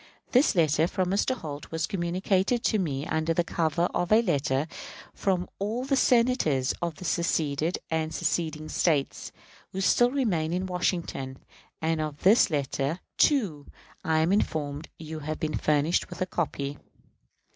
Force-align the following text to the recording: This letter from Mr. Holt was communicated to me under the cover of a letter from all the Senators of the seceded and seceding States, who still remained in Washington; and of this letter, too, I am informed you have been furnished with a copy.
This 0.31 0.55
letter 0.55 0.87
from 0.87 1.11
Mr. 1.11 1.35
Holt 1.35 1.69
was 1.69 1.85
communicated 1.85 2.63
to 2.63 2.79
me 2.79 3.05
under 3.05 3.35
the 3.35 3.43
cover 3.43 3.83
of 3.93 4.11
a 4.11 4.23
letter 4.23 4.65
from 5.13 5.47
all 5.59 5.85
the 5.85 5.95
Senators 5.95 6.73
of 6.81 6.95
the 6.95 7.05
seceded 7.05 7.77
and 7.91 8.11
seceding 8.11 8.67
States, 8.67 9.31
who 9.73 9.79
still 9.79 10.09
remained 10.09 10.55
in 10.55 10.65
Washington; 10.65 11.37
and 11.83 12.01
of 12.01 12.23
this 12.23 12.49
letter, 12.49 12.99
too, 13.19 13.67
I 14.03 14.21
am 14.21 14.31
informed 14.31 14.89
you 14.97 15.19
have 15.19 15.39
been 15.39 15.55
furnished 15.59 16.09
with 16.09 16.19
a 16.19 16.25
copy. 16.25 16.79